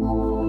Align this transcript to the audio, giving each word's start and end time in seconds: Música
Música 0.00 0.41